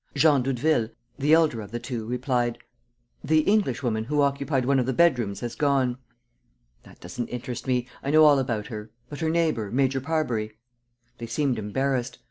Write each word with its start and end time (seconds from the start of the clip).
Jean 0.15 0.41
Doudeville, 0.41 0.89
the 1.19 1.31
elder 1.31 1.61
of 1.61 1.69
the 1.69 1.77
two, 1.77 2.07
replied: 2.07 2.57
"The 3.23 3.41
Englishwoman 3.41 4.05
who 4.05 4.23
occupied 4.23 4.65
one 4.65 4.79
of 4.79 4.87
the 4.87 4.93
bedrooms 4.93 5.41
has 5.41 5.53
gone." 5.53 5.99
"That 6.81 6.99
doesn't 6.99 7.27
interest 7.27 7.67
me. 7.67 7.87
I 8.01 8.09
know 8.09 8.25
all 8.25 8.39
about 8.39 8.65
her. 8.65 8.89
But 9.09 9.19
her 9.19 9.29
neighbor, 9.29 9.69
Major 9.69 10.01
Parbury?" 10.01 10.53
They 11.19 11.27
seemed 11.27 11.59
embarrassed. 11.59 12.17